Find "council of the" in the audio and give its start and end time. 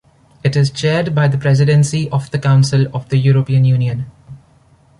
2.39-3.17